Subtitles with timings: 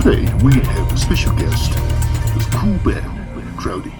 [0.00, 3.02] Today we have a special guest, the cool band,
[3.58, 3.90] Crowdy.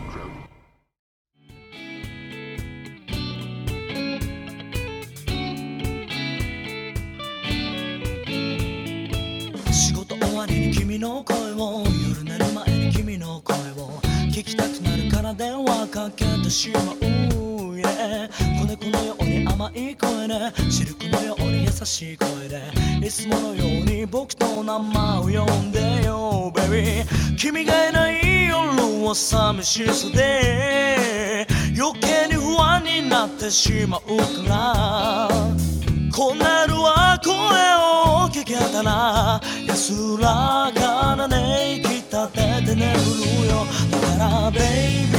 [9.72, 16.84] 仕事終わりに君の声を夜寝る前に君の声を聞きたくなるから電話かけてしまう
[17.74, 18.28] Yeah
[18.60, 19.07] 子猫の
[19.68, 22.62] ように甘い声でシルクのように優しい声で。
[23.06, 27.04] いつものように僕と名前を呼んでよ Baby
[27.36, 31.46] 君がいない夜は寂しさで
[31.78, 34.00] 余計に不安になってしまう
[34.46, 35.28] から。
[36.12, 39.40] こねるは声を聞けたら。
[39.66, 43.66] 安らかな寝息立てて眠るよ。
[43.90, 45.17] だから Baby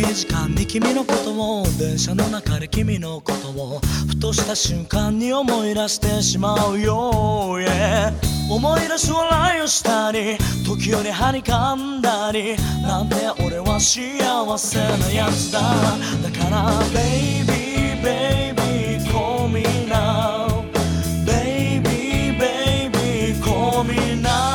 [0.00, 7.10] 時間に君のことを電車の中で君のことをふとした瞬間に思い出してしまうよ、
[7.58, 8.12] yeah、
[8.50, 18.62] 思い出す笑いをしたり時折はにかんだりなんて俺は幸せなやつだだからベイビーベイビー
[19.12, 20.64] call me now.
[21.26, 24.51] Baby, baby, call me now.